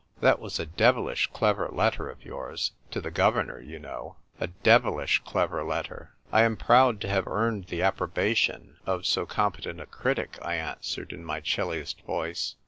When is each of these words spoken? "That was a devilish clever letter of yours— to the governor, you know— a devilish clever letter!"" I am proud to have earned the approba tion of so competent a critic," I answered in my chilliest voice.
"That 0.19 0.39
was 0.39 0.57
a 0.59 0.65
devilish 0.65 1.27
clever 1.31 1.69
letter 1.71 2.09
of 2.09 2.25
yours— 2.25 2.71
to 2.89 2.99
the 2.99 3.11
governor, 3.11 3.59
you 3.59 3.77
know— 3.77 4.15
a 4.39 4.47
devilish 4.47 5.21
clever 5.23 5.63
letter!"" 5.63 6.15
I 6.33 6.41
am 6.41 6.57
proud 6.57 6.99
to 7.01 7.07
have 7.07 7.27
earned 7.27 7.65
the 7.67 7.81
approba 7.81 8.35
tion 8.35 8.77
of 8.87 9.05
so 9.05 9.27
competent 9.27 9.79
a 9.79 9.85
critic," 9.85 10.39
I 10.41 10.55
answered 10.55 11.13
in 11.13 11.23
my 11.23 11.39
chilliest 11.39 12.01
voice. 12.01 12.55